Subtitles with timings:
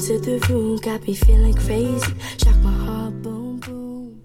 [0.00, 2.12] into the room, got me feeling crazy.
[2.38, 4.20] Shock my heart, boom, boom.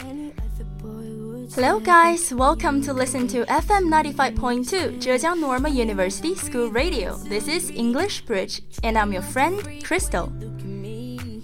[0.00, 2.32] Any other boy would Hello, guys.
[2.32, 7.16] Welcome to listen to FM 95.2 Zhejiang Normal University School Radio.
[7.28, 10.28] This is English Bridge, and I'm your friend Crystal.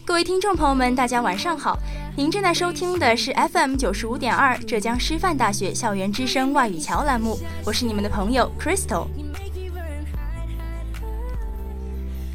[0.04, 1.78] 各位听众朋友们，大家晚上好！
[2.16, 9.06] 您正在收听的是 FM 九十五点二浙江师范大学校园之声外语桥栏目，我是你们的朋友 Crystal。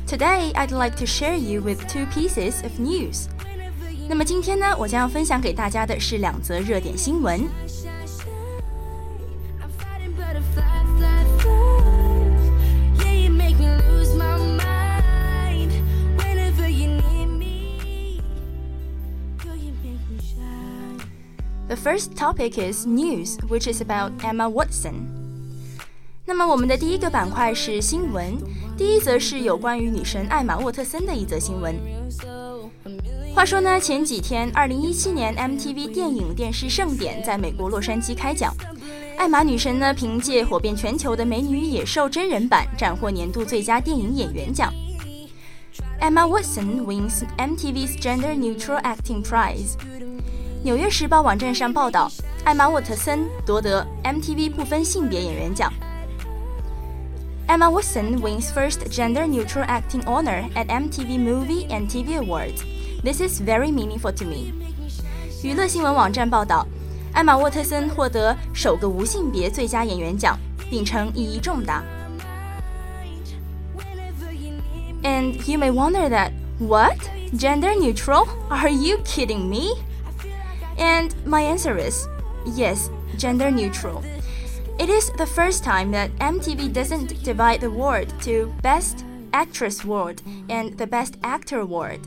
[0.08, 3.28] Today, I'd like to share you with two pieces of news.
[4.08, 7.50] 那么今天呢，我将要分享给大家的是两则热点新闻。
[9.60, 11.52] I'm fighting butterfly, fly, fly.
[13.00, 15.72] Yeah, you make me lose my mind.
[16.18, 18.22] Whenever you need me,
[19.42, 21.00] girl, you make me shine.
[21.70, 25.08] The first topic is news, which is about Emma Watson.
[26.29, 28.37] 那么我们的第一个板块是新闻，
[28.77, 31.75] 第一则是有关于女神艾玛沃特森的一则新闻。
[33.35, 38.55] 话说呢，前几天，二零一七年 MTV 电影电视盛典在美国洛杉矶开奖，
[39.17, 44.71] 艾玛女神呢凭借火遍全球的《美女野兽》真人版斩获年度最佳电影演员奖。
[45.99, 49.77] Emma Watson wins MTV's Gender Neutral Acting Prize。
[50.63, 52.13] 纽约时报网站上报道，
[52.45, 55.73] 艾玛沃特森夺得 MTV 不分性别演员奖。
[57.48, 62.64] Emma Watson wins first gender-neutral acting honor at MTV Movie and TV Awards.
[63.04, 64.54] This is very meaningful to me.
[65.44, 66.66] 娱乐新闻网站报道，
[67.12, 70.40] 艾玛沃特森获得首个无性别最佳演员奖，
[70.70, 71.84] 并称意义重大。
[73.76, 75.08] Whenever you need me.
[75.08, 76.98] And you may wonder that what
[77.38, 78.28] gender neutral?
[78.50, 79.76] Are you kidding me?
[80.78, 82.08] And my answer is
[82.46, 84.02] yes, gender neutral.
[84.80, 90.22] It is the first time that MTV doesn't divide the award to Best Actress Award
[90.50, 92.00] and the Best Actor Award.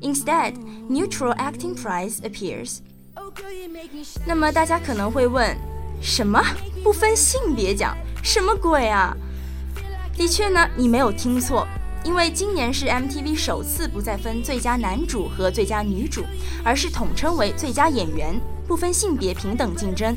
[0.00, 0.54] Instead,
[0.88, 2.80] neutral acting prize appears.
[3.16, 4.22] Oh, girl, you make me shine.
[4.26, 5.56] 那么大家可能会问，
[6.00, 6.42] 什么
[6.82, 7.96] 不分性别奖？
[8.22, 9.16] 什么鬼啊？
[10.16, 11.66] 的确呢，你没有听错，
[12.04, 16.24] 因为今年是 MTV 首次不再分最佳男主和最佳女主，
[16.64, 20.16] 而是统称为最佳演员，不分性别平等竞争。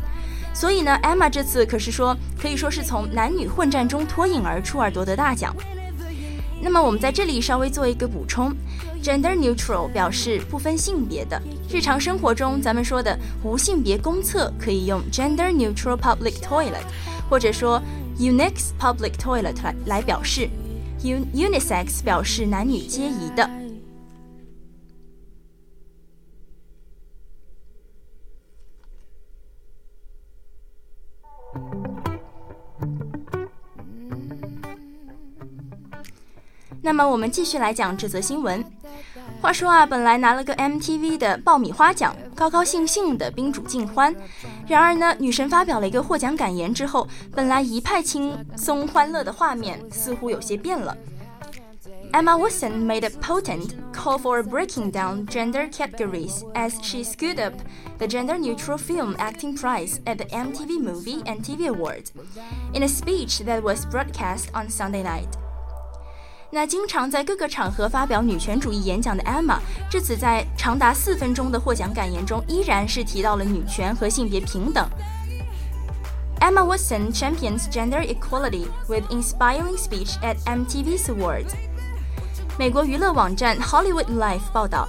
[0.54, 5.54] 所以呢，Emma 这次可是说可以说是从男女混战中脱颖而出而夺得大奖。
[6.60, 8.52] 那么我们在这里稍微做一个补充
[9.02, 11.40] ，gender neutral 表示不分性别的。
[11.70, 16.82] 日常生活中咱们说的无性别公厕可以用 gender neutral public toilet，
[17.30, 17.80] 或者说
[18.18, 20.48] unix public toilet 来来表示。
[21.04, 23.48] Un unisex 表示男女皆宜的。
[36.87, 38.63] 那么我们继续来讲这则新闻。
[39.41, 44.15] 话说啊，本来拿了个 MTV 的爆米花奖，高高兴兴的宾主尽欢。
[44.67, 50.95] 然而呢，女神发表了一个获奖感言之后，本来一派轻松欢乐的画面似乎有些变了。
[52.13, 57.55] Emma Watson made a potent call for breaking down gender categories as she scooped up
[57.97, 62.11] the Gender Neutral Film Acting Prize at the MTV Movie and TV Awards
[62.73, 65.35] in a speech that was broadcast on Sunday night.
[66.50, 69.58] 那经常在各个场合发表女权主义演讲的 Emma，
[69.90, 74.88] 这次在长达四分钟的获奖感言中，依然是提到了女权和性别平等。
[76.40, 81.52] Emma Watson champions gender equality with inspiring speech at MTV's awards.
[82.58, 84.88] 美国娱乐网站 Hollywood Life 报道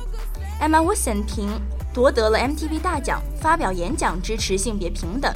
[0.62, 1.50] ，Emma Watson 凭
[1.94, 5.34] 夺得了 MTV 大奖，发表演讲支持性别平等。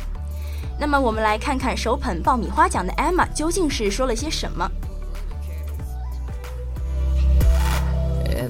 [0.80, 4.70] 那么我们来看看手捧爆米花奖的 Emma 究竟是说了些什么。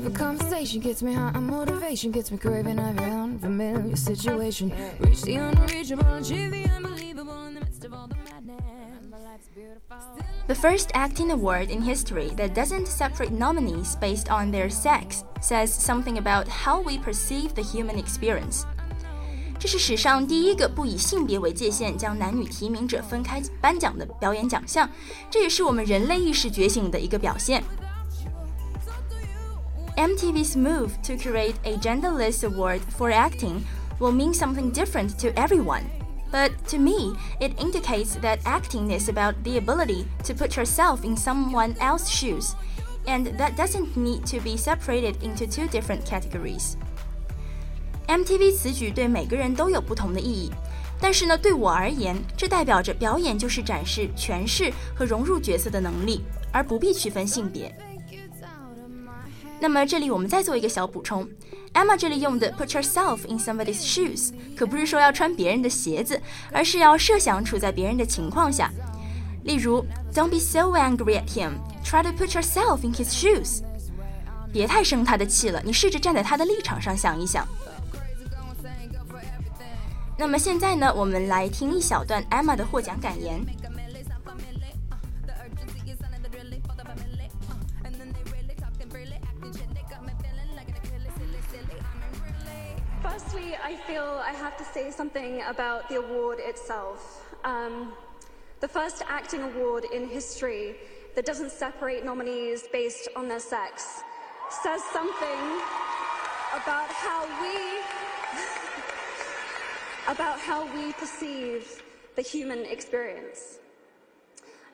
[0.03, 4.73] Every conversation gets me high, and motivation gets me craving every unfamiliar situation.
[5.01, 8.61] Reach the unreachable, achieve the unbelievable in the midst of all the madness.
[9.11, 9.97] My life's beautiful.
[10.47, 15.73] The first acting award in history that doesn't separate nominees based on their sex says
[15.73, 18.65] something about how we perceive the human experience.
[19.59, 24.89] 这是史上第一个不以性别为界限将男女提名者分开颁奖的表演奖项，
[25.29, 27.65] 这也是我们人类意识觉醒的一个表现。
[29.97, 33.65] MTV's move to create a genderless award for acting
[33.99, 35.85] will mean something different to everyone.
[36.31, 41.17] But to me, it indicates that acting is about the ability to put yourself in
[41.17, 42.55] someone else's shoes,
[43.07, 46.77] and that doesn't need to be separated into two different categories.
[48.07, 50.53] MTV 此举对每个人都有不同的意义，
[51.01, 56.23] 但是呢，对我而言，这代表着表演就是展示诠释和融入角色的能力，
[56.53, 57.75] 而不必区分性别。
[59.64, 61.26] 那么这里我们再做一个小补充
[61.74, 66.22] ，Emma 这里用的 put yourself in somebody's shoes，可不是说要穿别人的鞋子，
[66.52, 68.70] 而是要设想处在别人的情况下。
[69.46, 69.82] 例如
[70.14, 71.52] ，Don't be so angry at him.
[71.82, 73.62] Try to put yourself in his shoes.
[74.52, 77.48] 别太生他的气了，你试着站在他的立场上想一想。
[80.18, 83.42] 那么现在呢，我们来听一小段 Emma 的获奖感言。
[93.62, 97.26] I feel I have to say something about the award itself.
[97.44, 97.94] Um,
[98.62, 100.76] the first acting award in history
[101.16, 104.02] that doesn't separate nominees based on their sex
[104.64, 105.40] says something
[106.54, 107.82] about how we
[110.14, 111.84] about how we perceive
[112.16, 113.60] the human experience.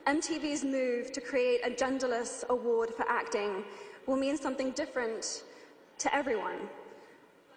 [0.07, 3.63] MTV's move to create a genderless award for acting
[4.05, 5.43] will mean something different
[5.97, 6.69] to everyone.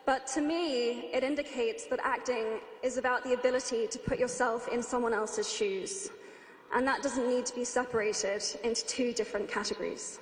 [0.05, 4.83] But to me, it indicates that acting is about the ability to put yourself in
[4.83, 6.11] someone else's shoes.
[6.75, 10.19] And that doesn't need to be separated into two different categories.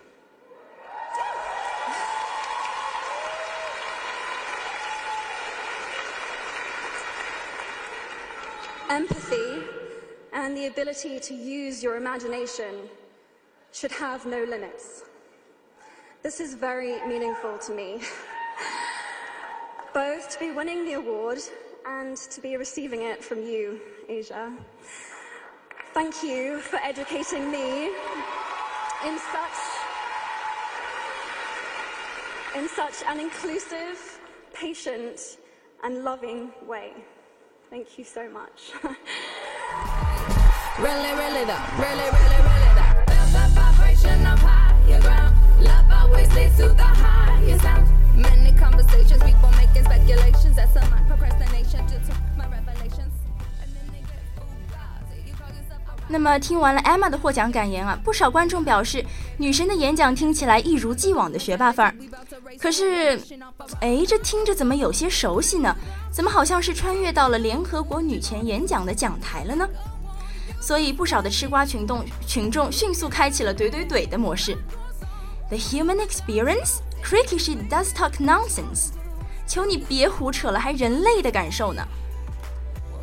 [8.91, 9.63] Empathy
[10.33, 12.89] and the ability to use your imagination
[13.73, 15.05] should have no limits.
[16.23, 18.01] This is very meaningful to me.
[19.93, 21.39] Both to be winning the award
[21.87, 24.53] and to be receiving it from you, Asia.
[25.93, 27.87] Thank you for educating me
[29.07, 29.59] in such
[32.57, 34.21] in such an inclusive,
[34.53, 35.39] patient,
[35.83, 36.93] and loving way.
[37.71, 38.73] Thank you so much.
[40.81, 42.50] Really, really though, really, really, really
[56.13, 59.05] 那么听完了 Emma 的获奖感言啊，不少观众表示，
[59.39, 61.95] 女神的演讲听起来一如既往的学霸范儿。
[62.59, 63.17] 可是，
[63.81, 65.75] 哎，这听着怎么有些熟悉呢？
[66.11, 69.69] 怎么好像是穿越到了联合国女权演讲的讲台了呢？
[70.61, 74.59] 所以不少的吃瓜群众群众迅速开启了怼怼怼的模式。
[75.50, 76.82] The human experience?
[77.04, 78.90] Cricky, she does talk nonsense.
[79.48, 81.86] 求你别胡扯了，还人类的感受呢。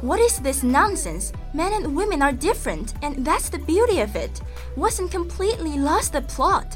[0.02, 1.30] What is this nonsense?
[1.54, 4.42] Men and women are different, and that's the beauty of it.
[4.76, 6.66] Wasn't completely lost the plot.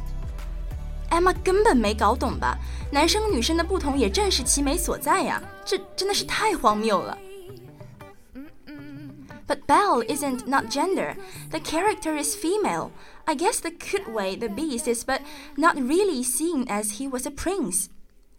[1.10, 2.56] Emma 根本没搞懂吧？
[2.92, 7.18] 男生女生的不同也正是其美所在呀，这真的是太荒谬了。
[9.50, 11.16] But Belle isn't not gender.
[11.50, 12.90] The character is female.
[13.26, 15.20] I guess the good way the beast is, but
[15.56, 17.86] not really seen as he was a prince.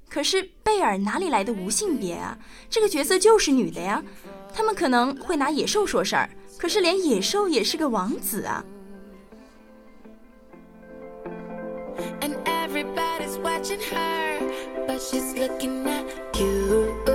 [0.10, 2.38] 可是贝尔哪里来的无性别啊？
[2.69, 4.04] 这个角色就是女的呀。
[4.54, 8.63] 他们可能会拿野兽说事儿，可是连野兽也是个王子啊。
[12.22, 14.39] And everybody's watching her,
[14.88, 16.06] but she's looking at
[16.39, 16.94] you.
[17.06, 17.11] You.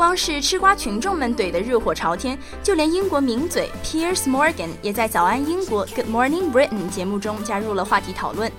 [0.00, 8.52] 光是吃瓜群众们怼得热火朝天，就连英国名嘴 Piers Morgan 也在《早安英国 Good Morning Britain》节目中加入了话题讨论。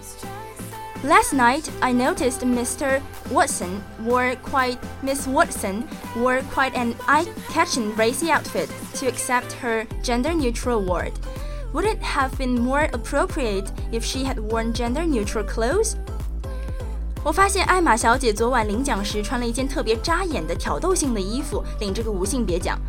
[1.04, 3.01] Last night, I noticed Mr.
[3.32, 5.84] Watson wore quite Miss Watson
[6.16, 11.12] wore quite an eye-catching racy outfit to accept her gender-neutral award.
[11.74, 15.98] Would it have been more appropriate if she had worn gender-neutral clothes?
[17.24, 22.80] 我发现艾玛小姐昨晚领奖时穿了一件特别扎眼的挑逗性的衣服，领这个无性别奖。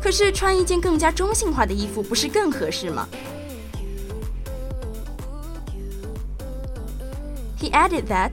[0.00, 3.06] 可是穿一件更加中性化的衣服，不是更合适吗？
[7.60, 8.30] He added that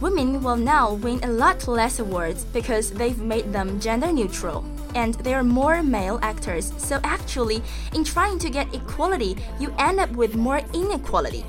[0.00, 4.62] women will now win a lot less awards because they've made them gender neutral
[4.94, 6.70] and there are more male actors.
[6.78, 11.44] So actually, in trying to get equality, you end up with more inequality.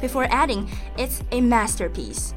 [0.00, 2.34] Before adding, it's a masterpiece.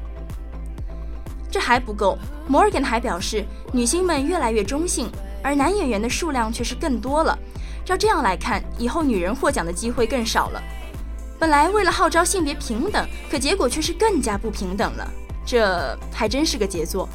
[1.55, 2.17] 这还不够
[2.49, 5.09] 摩根还表示，女星们越来越中性，
[5.41, 7.39] 而男演员的数量却是更多了。
[7.85, 10.61] 照这样来看，以后女人获奖的机会更少了。
[11.39, 15.09] 本来为了号召性别平等，可结果却是更加不平等了，
[15.45, 17.07] 这还真是个杰作。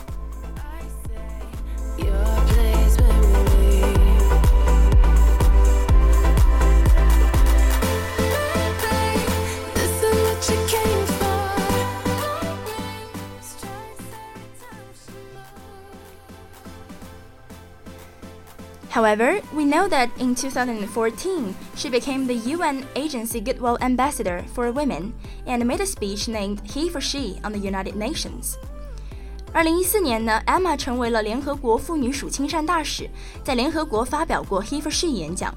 [18.90, 25.14] However, we know that in 2014, she became the UN Agency Goodwill Ambassador for Women
[25.46, 28.56] and made a speech named He for She on the United Nations.
[29.52, 33.10] 二零一四年呢，Emma 成为了联合国妇女属亲善大使，
[33.44, 35.54] 在联合国发表过 He for She 演讲。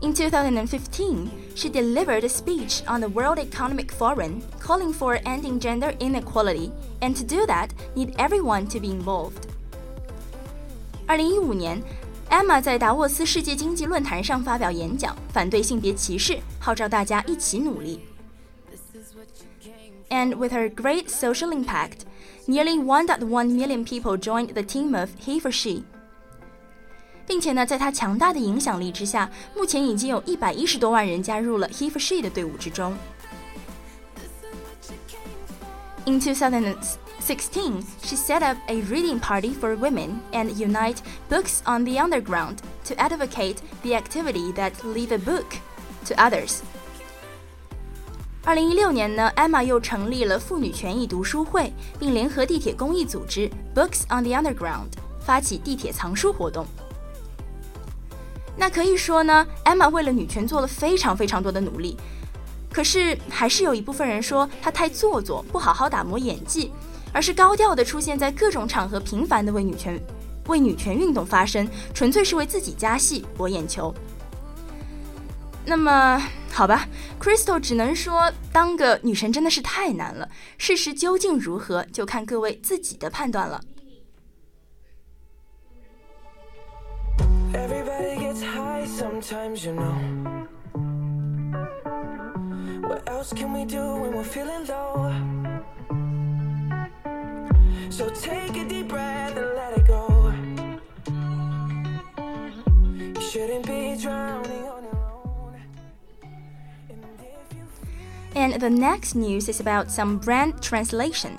[0.00, 5.94] In 2015, she delivered a speech on the World Economic Forum calling for ending gender
[6.00, 9.45] inequality, and to do that, need everyone to be involved.
[11.07, 11.81] 二零一五年
[12.29, 18.01] ，Emma 在达沃斯世界经济论坛上发表演讲，反对性别歧视，号召大家一起努力。
[20.09, 22.01] And with her great social impact,
[22.45, 25.83] nearly 1.1 million people joined the team of He for She.
[27.25, 32.97] 并且呢，在她强大的影响力之下，目前已经有一百一十多万人加入了 He for She 的队伍之中。
[36.05, 36.19] In
[37.20, 42.56] 2016, she set up a reading party for women and unite books on the underground
[42.84, 45.46] to advocate the activity that leave a book
[46.04, 46.60] to others.
[48.44, 54.88] 二零一六年呢，Emma 又成立了妇女权益读书会，并联合地铁公益组织 Books on the Underground
[55.20, 56.66] 发起地铁藏书活动。
[58.56, 61.96] 那可以说呢，Emma 为了女权做了非常非常多的努力。
[62.72, 66.72] 可是还是有一部分人说她太做作，不好好打磨演技，
[67.13, 69.99] 而是高调的出现在各种场合，频繁的为女权、
[70.47, 73.93] 为女权运动发声，纯粹是为自己加戏、博眼球。
[75.65, 76.21] 那么，
[76.51, 76.87] 好吧
[77.19, 80.29] ，Crystal 只能说，当个女神真的是太难了。
[80.57, 83.61] 事实究竟如何，就看各位自己的判断了。
[97.96, 100.32] So take a deep breath and let it go.
[103.14, 105.54] You shouldn't be drowning on your own.
[106.88, 107.64] And if you
[108.34, 111.38] And the next news is about some brand translation.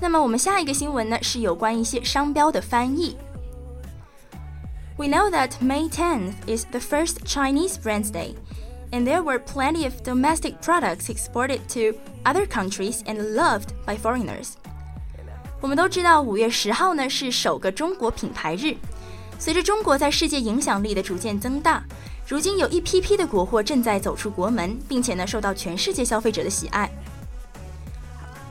[0.00, 3.16] 那么我们下一个新闻呢是有关一些商标的翻译。
[4.96, 8.34] We know that May 10th is the first Chinese Brands Day,
[8.92, 14.56] and there were plenty of domestic products exported to other countries and loved by foreigners.
[15.61, 18.75] 我们都知道，五月十号呢是首个中国品牌日。
[19.39, 21.83] 随着中国在世界影响力的逐渐增大，
[22.27, 26.89] 如今有一批批的国货正在走出国门，并且呢受到全世界消费者的喜爱。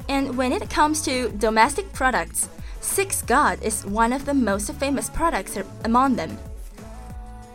[0.08, 2.44] And when it comes to domestic products,
[2.84, 6.30] Six God is one of the most famous products among them.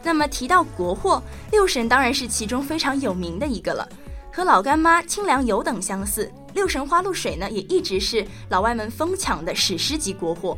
[0.01, 3.87] 那么提到国货，六神当然是其中非常有名的一个了。
[4.33, 10.57] 和老干妈、清凉油等相似，六神花露水呢也一直是老外们疯抢的史诗级国货。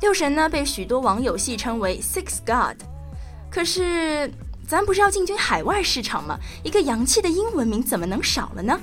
[0.00, 2.82] 六神呢被许多网友戏称为 Six God，
[3.50, 4.32] 可是
[4.66, 6.38] 咱不是要进军海外市场吗？
[6.62, 8.80] 一个洋气的英文名怎么能少了呢？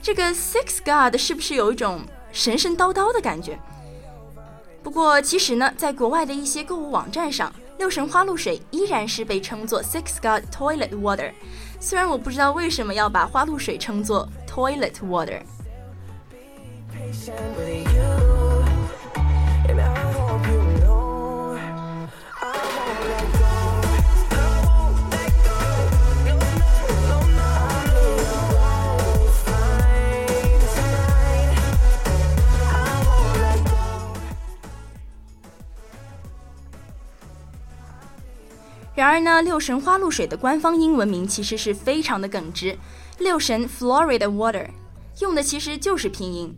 [0.00, 3.58] 这个 Six God 是不是有一种神神叨叨的感觉？
[4.82, 11.32] 不过其实呢，在国外的一些购物网站上，六神花露水依然是被称作 Six God Toilet Water。
[11.84, 15.42] 虽然我不知道为什么要把花露水称作 Toilet Water。
[39.04, 42.78] 然而呢，六神花露水的官方英文名其实是非常的耿直，
[43.18, 44.66] 六神 Florida Water，
[45.20, 46.56] 用的其实就是拼音。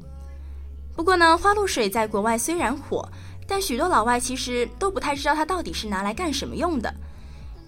[0.95, 3.09] 不过呢，花露水在国外虽然火，
[3.49, 6.95] 但许多老外其实都不太知道它到底是拿来干什么用的。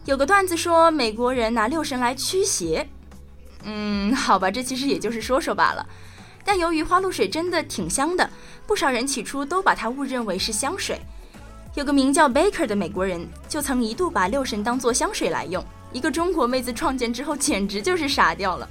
[0.05, 2.89] 有个段子说美国人拿六神来驱邪，
[3.65, 5.85] 嗯，好吧，这其实也就是说说罢了。
[6.45, 8.31] 但由于花露水真的挺香的，
[8.65, 11.01] 不少人起初都把它误认为是香水。
[11.76, 15.64] 有个名叫 Baker 的美国人，就曾一度把六神当做香水来用。
[15.92, 18.70] 一个中国妹子创建之后，简直就是傻掉了。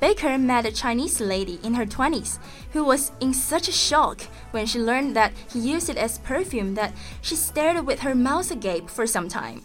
[0.00, 2.34] Baker met a Chinese lady in her 20s
[2.74, 4.18] who was in such a shock
[4.50, 6.90] when she learned that he used it as perfume that
[7.22, 9.62] she stared with her mouth agape for some time.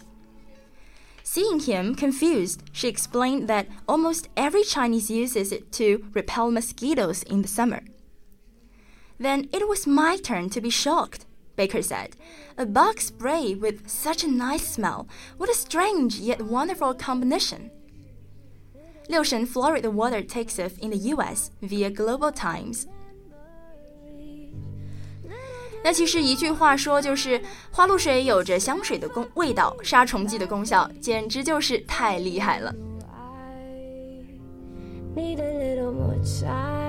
[1.24, 7.42] Seeing him confused, she explained that almost every Chinese uses it to repel mosquitoes in
[7.42, 7.82] the summer.
[9.23, 12.17] Then it was my turn to be shocked, Baker said.
[12.59, 15.07] A bug spray with such a nice smell.
[15.39, 17.71] What a strange yet wonderful combination.
[19.09, 22.87] Liushen Florida Water takes off in the US via Global Times.
[25.85, 32.75] 那其实一句话说，就是花露水有着香水的功味道，杀虫剂的功效，简直就是太厉害了。
[35.15, 36.82] Need.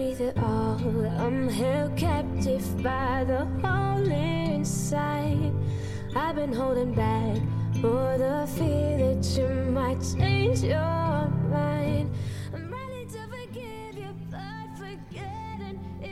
[0.00, 0.80] Underneath it all,
[1.18, 5.52] I'm held captive by the hole inside.
[6.16, 7.36] I've been holding back
[7.82, 12.10] for the fear that you might change your mind.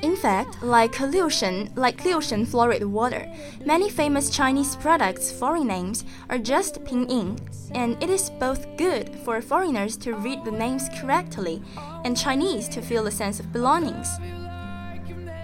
[0.00, 3.26] In fact, like Liushen, like Liushen Florida Water,
[3.66, 7.36] many famous Chinese products' foreign names are just pinyin,
[7.74, 11.60] and it is both good for foreigners to read the names correctly
[12.04, 14.08] and Chinese to feel a sense of belongings.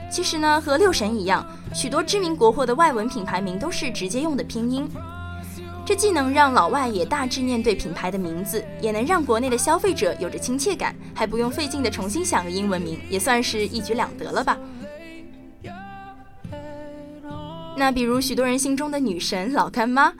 [0.09, 1.45] 其实呢，和六神一样，
[1.75, 4.89] 许多知名国货的外文品牌名都是直接用的拼音，
[5.87, 14.57] 这既能让老外也大致念对品牌的名字，也能让国内的消费者有着亲切感，还不用费劲的重新想个英文名，也算是一举两得了吧。
[17.77, 20.11] 那比如许多人心中的女神老干妈，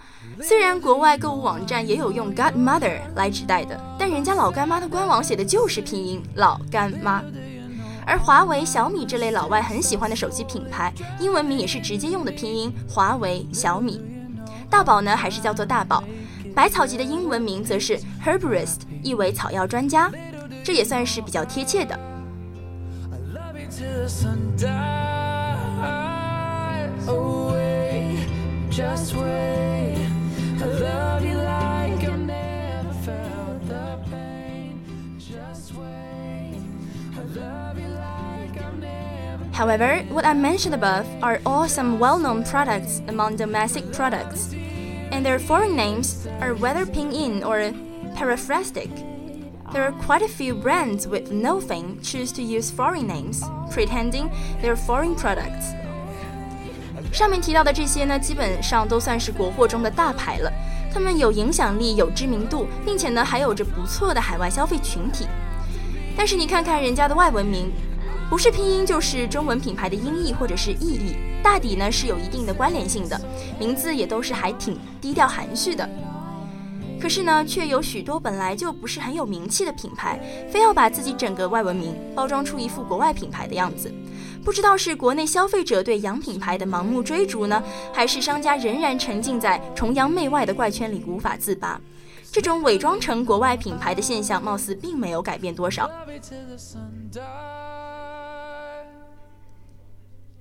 [0.43, 7.23] 虽然国外购物网站也有用 Godmother 来指代的，但人家老干妈的官网写的就是拼音老干妈。
[8.05, 14.03] 而华为、小米这类老外很喜欢的手机品牌，英文名也是直接用的拼音华为、小米。
[14.74, 16.04] 大宝呢，还是叫做大宝。
[16.56, 20.12] 百草集的英文名则是 herborist，意为草药专家，
[20.64, 21.98] 这也算是比较贴切的。
[23.34, 24.70] love you till the sun dies
[27.08, 28.18] away.
[28.70, 29.98] Just wait.
[30.62, 34.82] I love you like I never felt the pain.
[35.18, 36.62] Just wait.
[37.16, 39.46] I love you like I've never.
[39.54, 44.54] However, what I mentioned above are all some well-known products among domestic products,
[45.24, 47.74] and their foreign names are whether pinyin or
[48.16, 48.90] paraphrastic.
[49.72, 54.30] There are quite a few brands with no fame choose to use foreign names, pretending
[54.62, 55.76] they're foreign products.
[57.12, 60.52] 上面提到的这些呢，基本上都算是国货中的大牌了。
[60.92, 65.28] 他们有影响力、有知名度，并且呢还有着不错的海外消费群体。
[66.18, 67.72] 但是你看看人家的外文名，
[68.31, 73.21] 不是拼音就是中文品牌的音译或者是意译，大抵呢是有一定的关联性的，
[73.59, 75.89] 名字也都是还挺低调含蓄的。
[77.01, 80.19] 可是呢，却有许多本来就不是很有名气的品牌，
[80.51, 83.93] 非要把自己整个外文名包装出一副国外品牌的样子。
[84.43, 91.79] 不知道是国内消费者对洋品牌的盲目追逐呢，还是商家仍然沉浸在崇洋媚外的怪圈里无法自拔？
[92.33, 95.89] 这种伪装成国外品牌的现象，貌似并没有改变多少。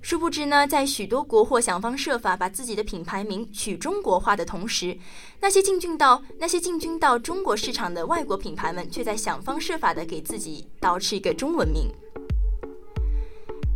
[0.03, 4.97] 殊不知呢，在许多国货想方设法把自己的品牌名取中国化的同时，
[5.41, 11.91] 那些进军到那些进军到中国市场的外国品牌们，却在想方设法的给自己捯饬一个中文名。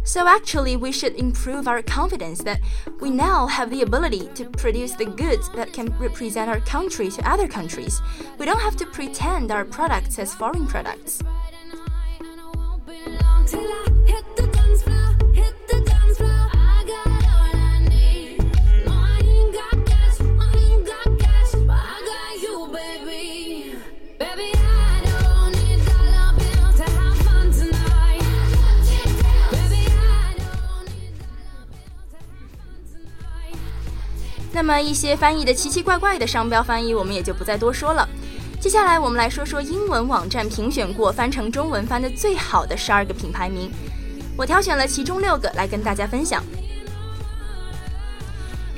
[0.04, 2.58] So actually, we should improve our confidence that
[2.98, 7.22] we now have the ability to produce the goods that can represent our country to
[7.22, 8.00] other countries.
[8.38, 11.20] We don't have to pretend our products as foreign products.
[34.56, 38.08] 那么一些翻译的奇奇怪怪的商标翻译，我们也就不再多说了。
[38.60, 43.70] 接下来我们来说说英文网站评选过翻成中文翻的最好的十二个品牌名，
[44.36, 46.42] 我挑选了其中六个来跟大家分享。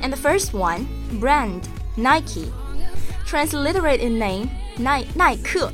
[0.01, 0.85] And the first one,
[1.19, 1.61] brand
[1.95, 2.49] Nike,
[3.27, 5.71] transliterated name 耐耐克，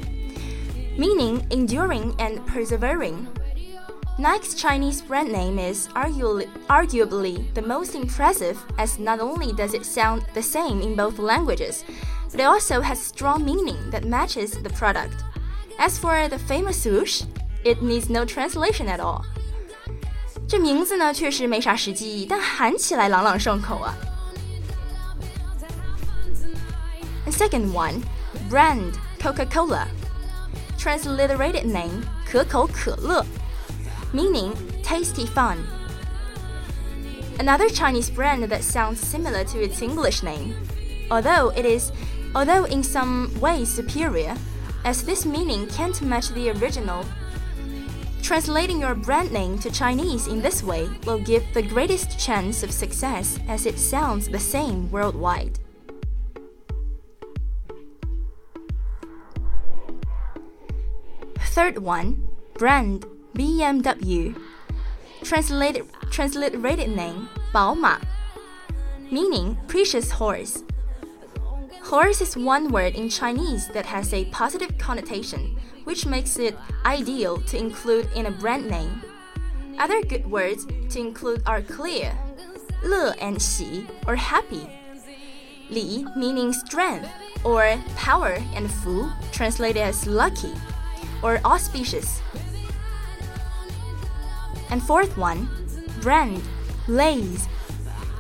[0.98, 3.16] meaning enduring and persevering.
[4.18, 9.86] Nike's Chinese brand name is arguably, arguably the most impressive, as not only does it
[9.86, 11.84] sound the same in both languages,
[12.30, 15.24] but it also has strong meaning that matches the product.
[15.80, 17.24] As for the famous swoosh,
[17.64, 19.24] it needs no translation at all.
[20.48, 23.96] 这名字呢确实没啥实际意义，但喊起来朗朗上口啊。
[27.26, 28.04] And second one,
[28.50, 29.88] brand Coca-Cola,
[30.78, 33.26] transliterated name 可口可乐。
[34.17, 35.63] Meaning tasty fun.
[37.39, 40.57] Another Chinese brand that sounds similar to its English name,
[41.11, 41.93] although it is
[42.35, 44.35] although in some ways superior,
[44.85, 47.05] as this meaning can't match the original.
[48.23, 52.73] Translating your brand name to Chinese in this way will give the greatest chance of
[52.73, 55.59] success as it sounds the same worldwide.
[61.55, 64.36] Third one, brand BMW.
[65.24, 68.00] Translated transliterated name 宝马
[69.12, 70.64] meaning precious horse.
[71.84, 77.38] Horse is one word in Chinese that has a positive connotation, which makes it ideal
[77.52, 79.02] to include in a brand name.
[79.78, 82.16] Other good words to include are clear,
[82.84, 84.70] 乐 and 喜 or happy,
[85.70, 87.10] 李 meaning strength
[87.44, 90.54] or power and fu translated as lucky
[91.24, 92.22] or auspicious.
[94.70, 95.50] And fourth one,
[96.02, 96.42] brand,
[96.88, 97.48] Lay's,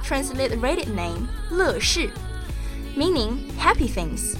[0.03, 2.09] transliterated name 乐事
[2.95, 4.35] meaning happy things.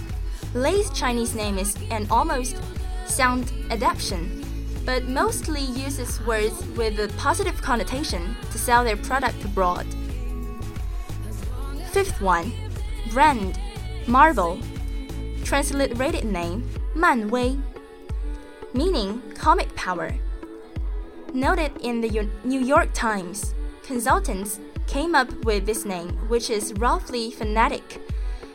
[0.53, 2.57] Lay's Chinese name is an almost
[3.05, 4.43] sound adaptation,
[4.85, 9.85] but mostly uses words with a positive connotation to sell their product abroad.
[11.91, 12.51] Fifth one,
[13.11, 13.57] brand,
[14.07, 14.59] Marvel,
[15.43, 16.63] transliterated name
[16.95, 17.57] 漫威
[18.73, 20.13] meaning comic power.
[21.34, 27.30] Noted in the New York Times, consultants came up with this name, which is roughly
[27.30, 28.00] phonetic,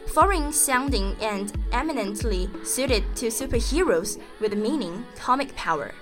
[0.08, 5.94] foreign sounding, and eminently suited to superheroes with meaning comic power.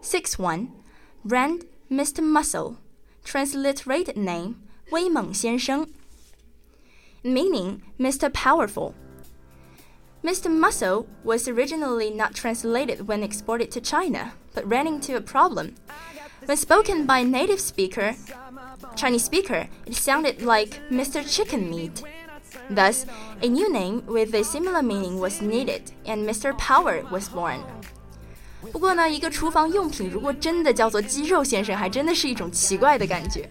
[0.00, 0.72] 6 1.
[1.24, 2.22] Brand Mr.
[2.22, 2.78] Muscle.
[3.24, 5.34] Transliterated name Wei Meng
[7.22, 8.32] Meaning Mr.
[8.32, 8.94] Powerful.
[10.23, 10.49] Mr.
[10.49, 15.75] Muscle was originally not translated when exported to China, but ran into a problem.
[16.45, 18.15] When spoken by a native speaker,
[18.95, 21.23] Chinese speaker, it sounded like Mr.
[21.23, 22.03] Chicken Meat.
[22.69, 23.05] Thus,
[23.41, 26.57] a new name with a similar meaning was needed, and Mr.
[26.57, 27.59] Power was born.
[28.71, 33.49] 不过呢，一个厨房用品如果真的叫做鸡肉先生，还真的是一种奇怪的感觉。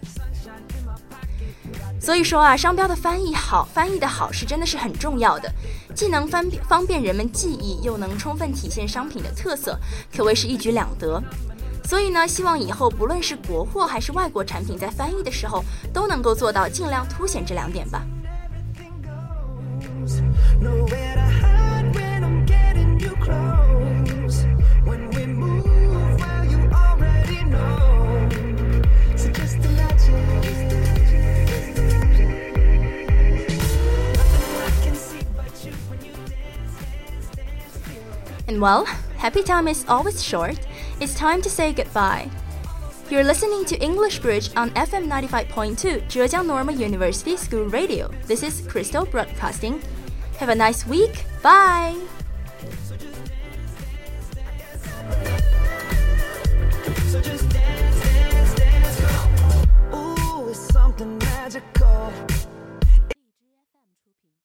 [2.08, 5.52] 所以说啊，商标的翻译好，翻译的好是真的是很重要的，
[5.94, 9.78] 既能方便方便人们记忆，又能充分体现商品的特色，
[10.16, 11.22] 可谓是一举两得。
[11.84, 18.02] 所以呢，希望以后不论是国货还是外国产品，在翻译的时候都能够做到尽量凸显这两点吧。
[38.58, 38.86] Well,
[39.18, 40.58] happy time is always short.
[41.00, 42.28] It's time to say goodbye.
[43.08, 48.10] You're listening to English Bridge on FM 95.2 Zhejiang Normal University School Radio.
[48.26, 49.80] This is Crystal Broadcasting.
[50.38, 51.24] Have a nice week.
[51.40, 51.96] Bye.